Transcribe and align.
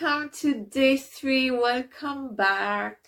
welcome 0.00 0.30
to 0.30 0.54
day 0.54 0.96
three. 0.96 1.50
Welcome 1.50 2.34
back. 2.34 2.98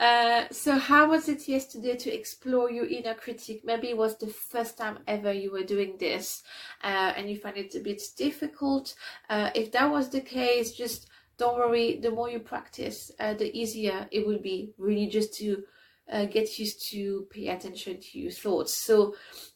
Uh, 0.00 0.44
so, 0.50 0.76
how 0.76 1.08
was 1.08 1.28
it 1.28 1.46
yesterday 1.48 1.96
to 1.96 2.12
explore 2.12 2.70
your 2.70 2.86
inner 2.86 3.14
critic? 3.14 3.62
Maybe 3.64 3.90
it 3.90 3.96
was 3.96 4.18
the 4.18 4.26
first 4.26 4.76
time 4.76 4.98
ever 5.06 5.32
you 5.32 5.52
were 5.52 5.62
doing 5.62 5.96
this 5.98 6.42
uh, 6.82 7.12
and 7.16 7.30
you 7.30 7.36
find 7.38 7.56
it 7.56 7.74
a 7.74 7.80
bit 7.80 8.02
difficult. 8.16 8.94
Uh, 9.30 9.50
if 9.54 9.72
that 9.72 9.90
was 9.90 10.10
the 10.10 10.20
case, 10.20 10.72
just 10.72 11.08
don't 11.38 11.56
worry. 11.56 11.98
The 12.00 12.10
more 12.10 12.28
you 12.28 12.40
practice, 12.40 13.10
uh, 13.20 13.34
the 13.34 13.56
easier 13.56 14.06
it 14.10 14.26
will 14.26 14.40
be, 14.40 14.72
really, 14.76 15.06
just 15.06 15.34
to 15.38 15.62
uh, 16.10 16.26
get 16.26 16.58
used 16.58 16.90
to 16.90 17.26
pay 17.30 17.48
attention 17.48 18.00
to 18.00 18.18
your 18.18 18.30
thoughts. 18.30 18.84
So, 18.84 19.14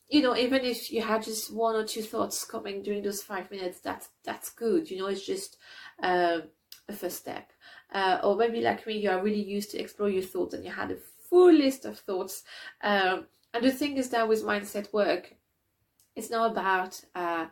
you 0.08 0.22
know, 0.22 0.36
even 0.36 0.64
if 0.64 0.90
you 0.90 1.02
had 1.02 1.22
just 1.22 1.52
one 1.54 1.77
or 1.77 1.84
two 1.84 2.02
thoughts 2.02 2.45
coming 2.45 2.82
during 2.82 3.02
those 3.02 3.23
five 3.23 3.50
minutes, 3.50 3.80
that's 3.80 4.09
that's 4.24 4.50
good. 4.50 4.90
You 4.90 4.98
know, 4.98 5.06
it's 5.06 5.26
just 5.26 5.59
uh, 6.02 6.40
a 6.88 6.92
first 6.92 7.18
step. 7.18 7.52
Uh, 7.92 8.20
or 8.23 8.37
maybe 8.37 8.60
like 8.60 8.87
me, 8.87 8.98
you 8.98 9.10
are 9.10 9.23
really 9.23 9.42
used 9.42 9.70
to 9.70 9.78
explore 9.78 10.10
your 10.10 10.23
thoughts 10.23 10.54
and 10.54 10.64
you 10.64 10.70
had 10.70 10.90
a 10.90 10.96
full 11.28 11.52
list 11.52 11.84
of 11.84 11.98
thoughts. 11.98 12.42
Um, 12.82 13.26
and 13.54 13.65
the 13.65 13.70
thing 13.70 13.96
is 13.96 14.10
that 14.10 14.28
with 14.28 14.45
mindset 14.45 14.92
work, 14.92 15.34
it's 16.15 16.30
not 16.30 16.51
about 16.51 17.01
uh, 17.15 17.46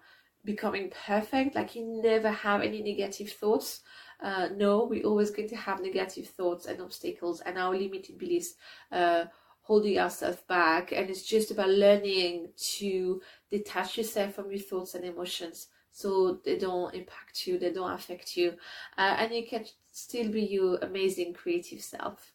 becoming 0.45 0.91
perfect. 1.07 1.55
Like 1.55 1.75
you 1.75 1.85
never 2.03 2.31
have 2.31 2.63
any 2.63 2.83
negative 2.83 3.31
thoughts. 3.31 3.83
Uh, 4.21 4.49
no, 4.57 4.85
we're 4.85 5.05
always 5.05 5.31
going 5.31 5.49
to 5.49 5.57
have 5.57 5.81
negative 5.81 6.27
thoughts 6.27 6.67
and 6.67 6.81
obstacles 6.81 7.41
and 7.43 7.59
our 7.59 7.77
limited 7.77 8.19
beliefs 8.19 8.55
uh, 8.93 9.25
holding 9.61 9.99
ourselves 9.99 10.43
back. 10.49 10.93
And 10.93 11.11
it's 11.11 11.23
just 11.23 11.51
about 11.51 11.71
learning 11.71 12.49
to 12.79 13.21
detach 13.51 13.99
yourself 13.99 14.35
from 14.35 14.51
your 14.51 14.61
thoughts 14.61 14.95
and 14.95 15.05
emotions 15.05 15.69
so 15.91 16.41
they 16.45 16.59
don't 16.59 16.95
impact 16.95 17.47
you 17.47 17.59
they 17.59 17.73
don't 17.73 17.93
affect 17.93 18.37
you. 18.37 18.53
Uh, 18.99 19.17
and 19.19 19.35
you 19.35 19.47
can 19.47 19.65
still 19.91 20.31
be 20.31 20.43
your 20.43 20.77
amazing 20.83 21.33
creative 21.33 21.81
self. 21.81 22.33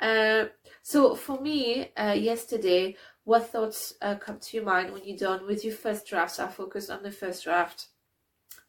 Uh, 0.00 0.46
so 0.82 1.14
for 1.14 1.40
me 1.40 1.92
uh, 1.96 2.12
yesterday 2.12 2.96
what 3.22 3.48
thoughts 3.50 3.94
uh, 4.02 4.16
come 4.16 4.38
to 4.38 4.56
your 4.56 4.66
mind 4.66 4.92
when 4.92 5.04
you're 5.04 5.16
done 5.16 5.46
with 5.46 5.64
your 5.64 5.74
first 5.74 6.06
draft? 6.06 6.32
So 6.32 6.44
i 6.44 6.48
focused 6.48 6.90
on 6.90 7.02
the 7.02 7.10
first 7.10 7.44
draft. 7.44 7.86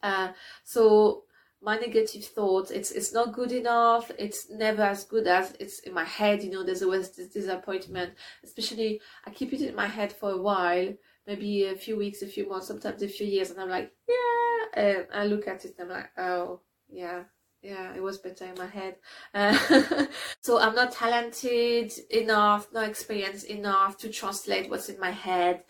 Uh, 0.02 0.28
so 0.62 1.24
my 1.62 1.76
negative 1.76 2.24
thoughts 2.24 2.70
it's 2.70 2.90
it's 2.90 3.12
not 3.12 3.32
good 3.32 3.50
enough 3.50 4.10
it's 4.18 4.50
never 4.50 4.82
as 4.82 5.04
good 5.04 5.26
as 5.26 5.54
it's 5.58 5.80
in 5.80 5.92
my 5.94 6.04
head 6.04 6.42
you 6.42 6.50
know 6.50 6.62
there's 6.62 6.82
always 6.82 7.10
this 7.10 7.28
disappointment 7.28 8.12
especially 8.44 9.00
i 9.26 9.30
keep 9.30 9.52
it 9.52 9.62
in 9.62 9.74
my 9.74 9.86
head 9.86 10.12
for 10.12 10.30
a 10.32 10.40
while 10.40 10.92
maybe 11.26 11.64
a 11.64 11.74
few 11.74 11.96
weeks 11.96 12.22
a 12.22 12.26
few 12.26 12.48
months 12.48 12.68
sometimes 12.68 13.02
a 13.02 13.08
few 13.08 13.26
years 13.26 13.50
and 13.50 13.60
i'm 13.60 13.68
like 13.70 13.92
yeah 14.08 14.82
and 14.82 15.06
i 15.14 15.24
look 15.24 15.48
at 15.48 15.64
it 15.64 15.74
and 15.78 15.90
i'm 15.90 15.96
like 15.96 16.10
oh 16.18 16.60
yeah 16.88 17.22
yeah 17.62 17.94
it 17.94 18.02
was 18.02 18.18
better 18.18 18.44
in 18.44 18.54
my 18.56 18.66
head. 18.66 18.96
Uh, 19.34 20.06
so 20.40 20.60
i'm 20.60 20.74
not 20.74 20.92
talented 20.92 21.92
enough 22.10 22.68
not 22.72 22.88
experienced 22.88 23.46
enough 23.46 23.96
to 23.96 24.08
translate 24.08 24.70
what's 24.70 24.88
in 24.88 25.00
my 25.00 25.10
head 25.10 25.64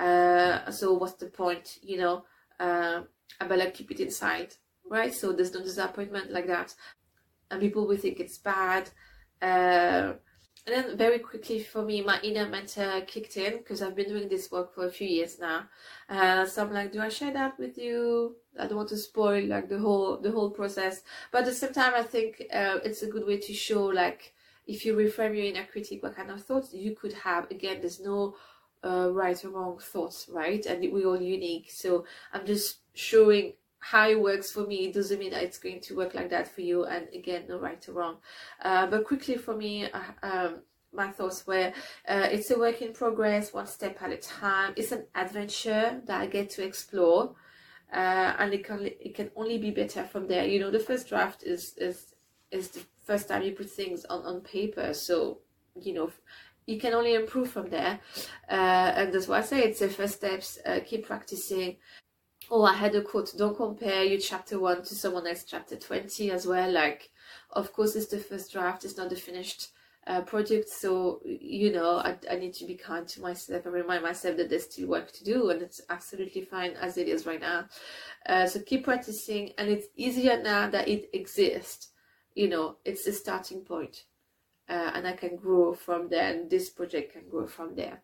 uh, 0.00 0.70
so 0.70 0.94
what's 0.94 1.14
the 1.14 1.26
point 1.26 1.78
you 1.82 1.98
know 1.98 2.24
uh, 2.58 3.02
i 3.40 3.46
better 3.46 3.70
keep 3.70 3.90
it 3.90 4.00
inside 4.00 4.54
right? 4.92 5.14
So 5.14 5.32
there's 5.32 5.54
no 5.54 5.62
disappointment 5.62 6.30
like 6.30 6.46
that. 6.46 6.74
And 7.50 7.60
people 7.60 7.86
will 7.86 7.96
think 7.96 8.20
it's 8.20 8.38
bad. 8.38 8.90
Uh, 9.40 10.12
and 10.64 10.74
then 10.76 10.96
very 10.96 11.18
quickly 11.18 11.60
for 11.60 11.82
me, 11.82 12.02
my 12.02 12.20
inner 12.22 12.46
mentor 12.48 13.00
kicked 13.06 13.36
in 13.36 13.58
because 13.58 13.82
I've 13.82 13.96
been 13.96 14.10
doing 14.10 14.28
this 14.28 14.50
work 14.52 14.74
for 14.74 14.86
a 14.86 14.90
few 14.90 15.08
years 15.08 15.40
now. 15.40 15.64
Uh, 16.08 16.44
so 16.46 16.62
I'm 16.62 16.72
like, 16.72 16.92
do 16.92 17.00
I 17.00 17.08
share 17.08 17.32
that 17.32 17.58
with 17.58 17.76
you? 17.78 18.36
I 18.60 18.66
don't 18.66 18.76
want 18.76 18.90
to 18.90 18.96
spoil 18.98 19.44
like 19.46 19.68
the 19.68 19.78
whole 19.78 20.18
the 20.18 20.30
whole 20.30 20.50
process. 20.50 21.02
But 21.32 21.40
at 21.40 21.46
the 21.46 21.54
same 21.54 21.72
time, 21.72 21.94
I 21.96 22.02
think 22.02 22.42
uh, 22.52 22.78
it's 22.84 23.02
a 23.02 23.08
good 23.08 23.26
way 23.26 23.38
to 23.38 23.54
show 23.54 23.86
like 23.86 24.34
if 24.66 24.84
you 24.84 24.94
reframe 24.94 25.34
your 25.34 25.46
inner 25.46 25.64
critic, 25.64 26.02
what 26.02 26.14
kind 26.14 26.30
of 26.30 26.44
thoughts 26.44 26.72
you 26.72 26.94
could 26.94 27.14
have. 27.14 27.50
Again, 27.50 27.78
there's 27.80 27.98
no 27.98 28.36
uh, 28.84 29.08
right 29.10 29.44
or 29.44 29.50
wrong 29.50 29.78
thoughts, 29.78 30.28
right? 30.30 30.64
And 30.66 30.92
we're 30.92 31.08
all 31.08 31.20
unique. 31.20 31.70
So 31.72 32.04
I'm 32.32 32.46
just 32.46 32.78
showing 32.94 33.54
how 33.82 34.08
it 34.08 34.20
works 34.20 34.52
for 34.52 34.64
me 34.64 34.92
doesn't 34.92 35.18
mean 35.18 35.32
that 35.32 35.42
it's 35.42 35.58
going 35.58 35.80
to 35.80 35.96
work 35.96 36.14
like 36.14 36.30
that 36.30 36.46
for 36.46 36.60
you 36.60 36.84
and 36.84 37.08
again 37.12 37.42
no 37.48 37.58
right 37.58 37.86
or 37.88 37.92
wrong. 37.92 38.16
Uh, 38.64 38.86
but 38.86 39.04
quickly 39.04 39.36
for 39.36 39.56
me 39.56 39.90
uh, 39.90 40.00
um, 40.22 40.60
my 40.92 41.10
thoughts 41.10 41.46
were 41.46 41.72
uh, 42.08 42.28
it's 42.30 42.50
a 42.52 42.58
work 42.58 42.80
in 42.80 42.92
progress 42.92 43.52
one 43.52 43.66
step 43.66 44.00
at 44.00 44.12
a 44.12 44.16
time. 44.16 44.72
It's 44.76 44.92
an 44.92 45.04
adventure 45.16 46.00
that 46.06 46.20
i 46.20 46.26
get 46.26 46.48
to 46.50 46.64
explore 46.64 47.34
uh, 47.92 48.34
and 48.38 48.54
it 48.54 48.64
can 48.64 48.86
it 48.86 49.14
can 49.14 49.30
only 49.36 49.58
be 49.58 49.70
better 49.70 50.04
from 50.04 50.28
there. 50.28 50.46
You 50.46 50.60
know 50.60 50.70
the 50.70 50.78
first 50.78 51.08
draft 51.08 51.42
is 51.42 51.74
is 51.76 52.14
is 52.50 52.68
the 52.68 52.80
first 53.04 53.28
time 53.28 53.42
you 53.42 53.52
put 53.52 53.68
things 53.70 54.04
on 54.06 54.24
on 54.24 54.40
paper. 54.42 54.94
So 54.94 55.38
you 55.80 55.92
know 55.92 56.10
you 56.66 56.78
can 56.78 56.94
only 56.94 57.14
improve 57.14 57.50
from 57.50 57.68
there. 57.68 57.98
Uh, 58.48 58.92
and 58.96 59.12
that's 59.12 59.26
why 59.26 59.38
i 59.38 59.40
say 59.42 59.62
it's 59.64 59.80
the 59.80 59.88
first 59.88 60.14
steps 60.14 60.58
uh, 60.64 60.78
keep 60.86 61.06
practicing 61.06 61.76
oh 62.52 62.64
i 62.64 62.74
had 62.74 62.94
a 62.94 63.02
quote. 63.02 63.32
Don't 63.36 63.56
compare 63.56 64.04
your 64.04 64.20
chapter 64.20 64.60
1 64.60 64.82
to 64.84 64.94
someone 64.94 65.26
else 65.26 65.42
chapter 65.44 65.74
20 65.74 66.30
as 66.30 66.46
well. 66.46 66.70
Like 66.70 67.10
of 67.50 67.72
course 67.72 67.96
it's 67.96 68.06
the 68.06 68.18
first 68.18 68.52
draft. 68.52 68.84
It's 68.84 68.98
not 68.98 69.08
the 69.08 69.16
finished 69.16 69.68
uh, 70.06 70.20
project. 70.20 70.68
So 70.68 71.20
you 71.24 71.72
know 71.72 71.96
I, 71.96 72.18
I 72.30 72.36
need 72.36 72.52
to 72.54 72.66
be 72.66 72.74
kind 72.74 73.08
to 73.08 73.22
myself 73.22 73.64
and 73.64 73.74
remind 73.74 74.02
myself 74.02 74.36
that 74.36 74.50
there's 74.50 74.64
still 74.64 74.88
work 74.88 75.10
to 75.12 75.24
do 75.24 75.48
and 75.50 75.62
it's 75.62 75.80
absolutely 75.88 76.42
fine 76.42 76.72
as 76.72 76.98
it 76.98 77.08
is 77.08 77.26
right 77.26 77.40
now. 77.40 77.64
Uh, 78.26 78.46
so 78.46 78.60
keep 78.60 78.84
practicing 78.84 79.52
and 79.56 79.70
it's 79.70 79.86
easier 79.96 80.40
now 80.42 80.68
that 80.68 80.86
it 80.88 81.08
exists. 81.14 81.88
You 82.34 82.48
know 82.50 82.76
it's 82.84 83.06
the 83.06 83.12
starting 83.12 83.62
point 83.62 84.04
uh, 84.72 84.90
and 84.94 85.06
I 85.06 85.12
can 85.12 85.36
grow 85.36 85.74
from 85.74 86.08
there 86.08 86.32
and 86.32 86.50
this 86.50 86.70
project 86.70 87.12
can 87.12 87.28
grow 87.28 87.46
from 87.46 87.76
there 87.76 88.02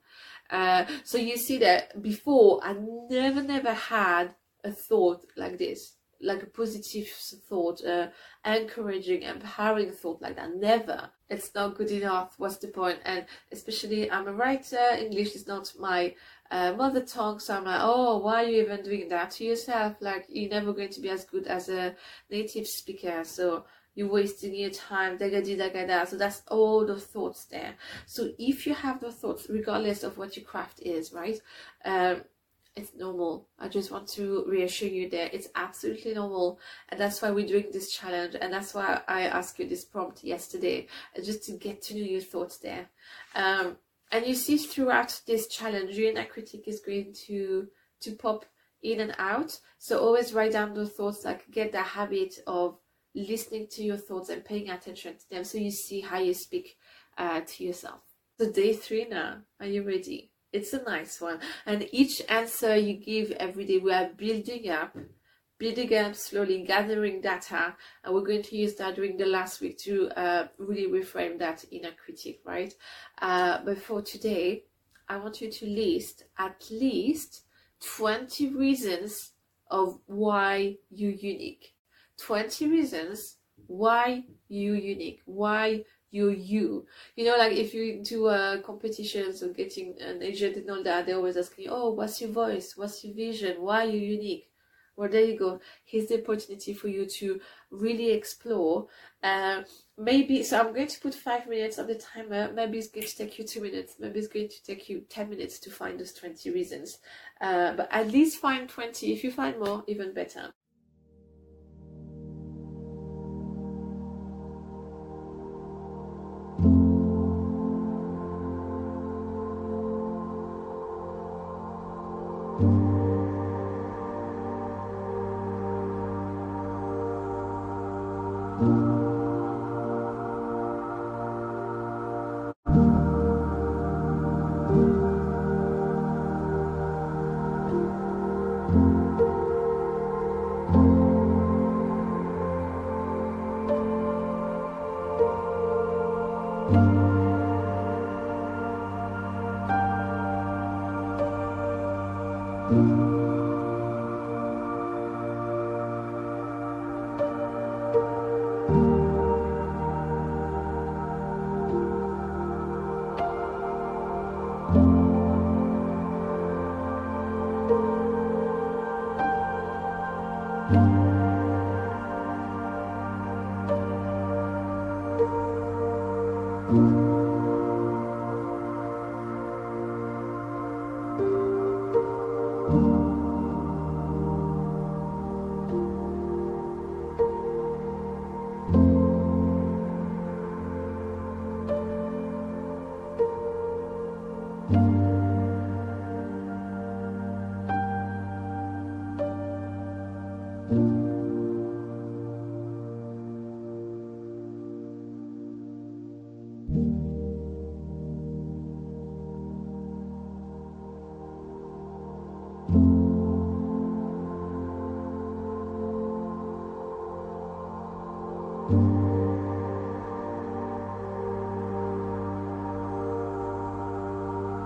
uh, 0.51 0.87
so 1.05 1.19
you 1.19 1.37
see 1.37 1.59
that 1.59 2.01
before 2.03 2.61
I 2.63 2.75
never, 3.11 3.43
never 3.43 3.73
had 3.73 4.35
a 4.65 4.73
thought 4.73 5.25
like 5.37 5.59
this, 5.59 5.95
like 6.21 6.43
a 6.43 6.47
positive 6.47 7.09
thought, 7.49 7.85
uh, 7.85 8.09
encouraging, 8.45 9.23
empowering 9.23 9.93
thought 9.93 10.23
like 10.23 10.37
that. 10.37 10.55
Never. 10.57 11.11
It's 11.29 11.55
not 11.55 11.77
good 11.77 11.91
enough. 11.91 12.35
What's 12.39 12.57
the 12.57 12.69
point? 12.69 13.01
And 13.05 13.27
especially, 13.53 14.11
I'm 14.11 14.27
a 14.27 14.33
writer. 14.33 14.81
English 14.99 15.35
is 15.35 15.47
not 15.47 15.73
my 15.79 16.15
uh, 16.51 16.73
mother 16.73 17.03
tongue, 17.03 17.39
so 17.39 17.55
I'm 17.55 17.65
like, 17.65 17.81
oh, 17.83 18.19
why 18.19 18.45
are 18.45 18.49
you 18.49 18.63
even 18.63 18.83
doing 18.83 19.09
that 19.11 19.33
to 19.33 19.45
yourself? 19.45 19.97
Like, 20.01 20.25
you're 20.31 20.49
never 20.49 20.73
going 20.73 20.89
to 20.89 21.01
be 21.03 21.11
as 21.11 21.27
good 21.27 21.47
as 21.47 21.69
a 21.69 21.95
native 22.31 22.67
speaker. 22.67 23.23
So 23.25 23.67
you're 23.99 24.07
wasting 24.07 24.55
your 24.55 24.71
time, 24.71 25.19
So 25.19 26.17
that's 26.17 26.43
all 26.47 26.87
the 26.87 27.01
thoughts 27.01 27.47
there. 27.47 27.75
So 28.07 28.31
if 28.39 28.65
you 28.65 28.73
have 28.73 29.01
the 29.01 29.11
thoughts, 29.11 29.49
regardless 29.51 30.05
of 30.05 30.17
what 30.17 30.37
your 30.37 30.45
craft 30.45 30.81
is, 30.83 31.13
right? 31.13 31.41
Um, 31.85 32.23
it's 32.77 32.95
normal. 32.95 33.49
I 33.59 33.67
just 33.67 33.91
want 33.91 34.07
to 34.11 34.45
reassure 34.47 34.89
you 34.89 35.11
there. 35.11 35.29
It's 35.33 35.49
absolutely 35.57 36.15
normal. 36.15 36.61
And 36.91 37.01
that's 37.01 37.21
why 37.21 37.33
we're 37.33 37.49
doing 37.49 37.71
this 37.73 37.91
challenge. 37.91 38.37
And 38.41 38.53
that's 38.53 38.73
why 38.73 39.01
I 39.09 39.23
asked 39.23 39.59
you 39.59 39.69
this 39.69 39.85
prompt 39.85 40.23
yesterday, 40.23 40.87
uh, 41.19 41.23
just 41.23 41.43
to 41.47 41.53
get 41.55 41.83
to 41.83 41.95
know 41.95 42.05
your 42.05 42.21
thoughts 42.21 42.59
there. 42.59 42.87
Um, 43.35 43.79
and 44.13 44.25
you 44.25 44.37
see 44.37 44.59
throughout 44.59 45.21
this 45.27 45.49
challenge, 45.49 45.97
your 45.97 46.13
inner 46.13 46.25
critic 46.25 46.69
is 46.69 46.79
going 46.79 47.15
to, 47.27 47.67
to 48.03 48.13
pop 48.13 48.45
in 48.81 49.01
and 49.01 49.17
out. 49.19 49.59
So 49.79 49.99
always 49.99 50.33
write 50.33 50.53
down 50.53 50.73
those 50.73 50.93
thoughts, 50.93 51.25
like 51.25 51.51
get 51.51 51.73
the 51.73 51.83
habit 51.83 52.37
of 52.47 52.79
listening 53.15 53.67
to 53.73 53.83
your 53.83 53.97
thoughts 53.97 54.29
and 54.29 54.45
paying 54.45 54.71
attention 54.71 55.17
to 55.17 55.31
them 55.31 55.45
so 55.45 55.59
you 55.59 55.71
see 55.71 56.01
how 56.01 56.19
you 56.19 56.35
speak 56.35 56.77
uh, 57.17 57.41
to 57.47 57.65
yourself. 57.65 58.01
So, 58.39 58.51
day 58.51 58.73
three 58.73 59.07
now, 59.09 59.39
are 59.61 59.67
you 59.67 59.83
ready? 59.83 60.31
It's 60.53 60.73
a 60.73 60.83
nice 60.83 61.21
one. 61.21 61.41
And 61.67 61.89
each 61.93 62.23
answer 62.29 62.77
you 62.77 62.95
give 62.95 63.33
every 63.33 63.67
day, 63.67 63.79
we 63.79 63.93
are 63.93 64.11
building 64.17 64.71
up, 64.71 64.97
building 65.59 65.95
up 65.95 66.15
slowly, 66.15 66.63
gathering 66.63 67.21
data. 67.21 67.75
And 68.05 68.15
we're 68.15 68.23
going 68.23 68.45
to 68.45 68.57
use 68.57 68.77
that 68.77 68.95
during 68.95 69.17
the 69.17 69.27
last 69.27 69.61
week 69.61 69.79
to 69.79 70.09
uh, 70.11 70.49
really 70.59 70.87
reframe 70.87 71.39
that 71.41 71.65
inner 71.71 71.91
critic, 72.03 72.41
right? 72.45 72.73
Uh, 73.21 73.59
but 73.65 73.79
for 73.83 74.01
today, 74.01 74.65
I 75.09 75.17
want 75.19 75.41
you 75.41 75.51
to 75.51 75.67
list 75.67 76.25
at 76.39 76.65
least 76.71 77.43
20 77.97 78.55
reasons 78.55 79.33
of 79.71 79.99
why 80.07 80.77
you're 80.91 81.11
unique 81.11 81.75
20 82.19 82.69
reasons 82.69 83.37
why 83.67 84.25
you 84.49 84.75
unique, 84.75 85.21
why 85.25 85.85
you're 86.11 86.33
you. 86.33 86.87
You 87.17 87.27
know, 87.27 87.37
like 87.37 87.53
if 87.53 87.75
you 87.75 88.03
do 88.03 88.27
uh, 88.27 88.61
competitions 88.63 89.43
or 89.43 89.49
getting 89.49 90.01
an 90.01 90.23
agent 90.23 90.57
and 90.57 90.71
all 90.71 90.83
that, 90.83 91.07
they 91.07 91.13
always 91.13 91.37
ask 91.37 91.59
you, 91.59 91.69
oh, 91.71 91.91
what's 91.91 92.21
your 92.21 92.31
voice? 92.31 92.77
What's 92.77 93.05
your 93.05 93.15
vision? 93.15 93.61
Why 93.61 93.85
are 93.85 93.89
you 93.89 94.01
unique? 94.01 94.49
Well, 94.97 95.09
there 95.09 95.25
you 95.25 95.39
go. 95.39 95.61
Here's 95.85 96.09
the 96.09 96.21
opportunity 96.21 96.75
for 96.75 96.89
you 96.89 97.07
to 97.07 97.41
really 97.71 98.11
explore. 98.11 98.89
Uh, 99.23 99.63
maybe, 99.97 100.43
so 100.43 100.59
I'm 100.59 100.75
going 100.75 100.89
to 100.89 101.01
put 101.01 101.15
five 101.15 101.47
minutes 101.47 101.79
on 101.79 101.87
the 101.87 101.95
timer. 101.95 102.53
Maybe 102.53 102.79
it's 102.79 102.89
going 102.89 103.07
to 103.07 103.17
take 103.17 103.39
you 103.39 103.45
two 103.45 103.61
minutes. 103.61 103.95
Maybe 104.01 104.19
it's 104.19 104.27
going 104.27 104.49
to 104.49 104.65
take 104.65 104.89
you 104.89 105.03
10 105.09 105.31
minutes 105.31 105.61
to 105.61 105.71
find 105.71 106.01
those 106.01 106.15
20 106.15 106.51
reasons. 106.51 106.99
Uh, 107.41 107.75
but 107.75 107.89
at 107.93 108.11
least 108.11 108.41
find 108.41 108.69
20. 108.69 109.13
If 109.13 109.23
you 109.23 109.31
find 109.31 109.61
more, 109.61 109.85
even 109.87 110.13
better. 110.13 110.51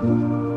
thank 0.00 0.12
mm 0.12 0.30
-hmm. 0.32 0.50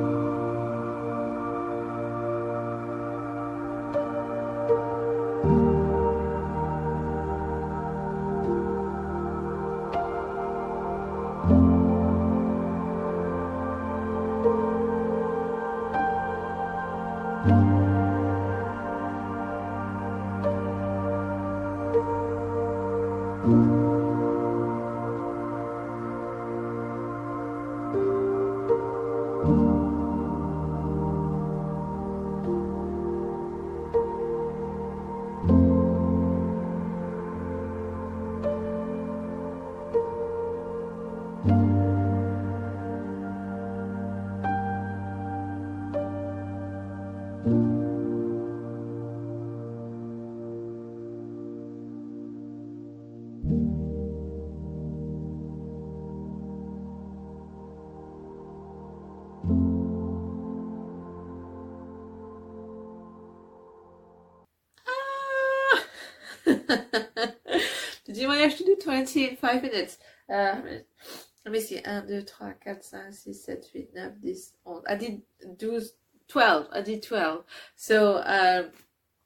you 23.46 23.73
tu 41.46 41.52
dis, 68.08 68.26
voyage 68.26 68.58
to 68.58 68.64
do 68.64 68.76
20 68.82 69.30
in 69.30 69.36
5 69.36 69.62
minutes. 69.62 69.98
Uh, 70.30 70.56
let 71.46 71.52
me 71.52 71.60
see. 71.60 71.80
1, 71.84 72.08
2, 72.08 72.22
3, 72.22 72.54
4, 72.64 72.76
5, 72.76 73.14
6, 73.14 73.40
7, 73.46 73.64
8, 73.76 73.96
9, 73.96 74.16
10, 74.24 74.34
11. 74.66 74.84
I 74.88 74.96
did 74.96 75.22
do 75.58 75.82
12 76.30 76.68
i 76.72 76.82
did 76.82 77.04
12 77.04 77.44
so 77.76 78.22
um 78.26 78.72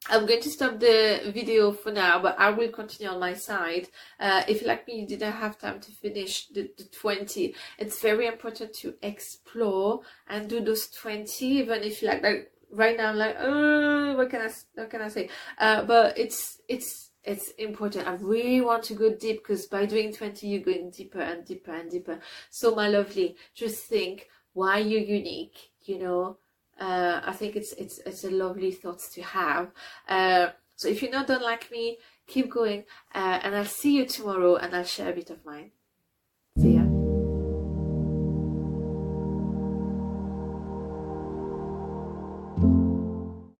I'm 0.10 0.26
going 0.26 0.42
to 0.42 0.50
stop 0.50 0.80
the 0.80 1.32
video 1.34 1.74
for 1.74 1.92
now, 1.92 2.22
but 2.22 2.40
I 2.40 2.50
will 2.52 2.70
continue 2.70 3.12
on 3.12 3.20
my 3.20 3.34
side. 3.34 3.90
Uh, 4.20 4.42
if 4.48 4.66
like 4.66 4.88
me, 4.88 5.02
you 5.02 5.08
didn't 5.08 5.34
have 5.34 5.58
time 5.58 5.82
to 5.82 5.92
finish 5.92 6.48
the, 6.48 6.72
the 6.78 6.86
20, 6.86 7.54
it's 7.78 8.00
very 8.00 8.28
important 8.28 8.74
to 8.76 8.94
explore 9.02 10.02
and 10.30 10.50
do 10.50 10.62
those 10.62 10.88
20, 10.88 11.46
even 11.46 11.84
if 11.84 12.02
like, 12.04 12.24
like 12.24 12.52
right 12.72 12.96
now, 12.96 13.10
I'm 13.10 13.18
like, 13.18 13.36
oh, 13.40 14.16
what 14.16 14.30
can 14.30 14.42
I, 14.42 14.50
what 14.76 14.90
can 14.90 15.02
I 15.02 15.10
say? 15.10 15.30
Uh, 15.58 15.84
but 15.84 16.18
it's, 16.18 16.62
it's, 16.70 17.07
it's 17.24 17.52
important. 17.52 18.08
I 18.08 18.16
really 18.16 18.62
want 18.62 18.84
to 18.84 18.94
go 18.94 19.14
deep 19.14 19.44
because 19.44 19.66
by 19.66 19.86
doing 19.86 20.14
20, 20.14 20.48
you're 20.48 20.62
going 20.62 20.92
deeper 20.92 21.20
and 21.20 21.46
deeper 21.46 21.74
and 21.74 21.92
deeper. 21.92 22.20
So 22.50 22.74
my 22.74 22.88
lovely, 22.88 23.36
just 23.54 23.86
think 23.86 24.30
why 24.54 24.80
you're 24.80 25.02
unique, 25.02 25.72
you 25.82 26.00
know, 26.00 26.38
uh, 26.80 27.22
I 27.24 27.34
think 27.34 27.56
it's 27.56 27.74
it's 27.74 28.00
it's 28.06 28.24
a 28.24 28.30
lovely 28.32 28.72
thought 28.72 29.00
to 29.14 29.22
have. 29.22 29.72
Uh, 30.08 30.50
so 30.76 30.88
if 30.88 31.02
you're 31.02 31.12
not 31.12 31.28
done 31.28 31.42
like 31.42 31.72
me, 31.72 31.98
keep 32.28 32.52
going, 32.52 32.86
uh, 33.16 33.40
and 33.44 33.56
I'll 33.56 33.66
see 33.66 33.98
you 33.98 34.06
tomorrow, 34.06 34.56
and 34.56 34.76
I'll 34.76 34.84
share 34.84 35.12
a 35.12 35.16
bit 35.16 35.30
of 35.30 35.44
mine. 35.46 35.72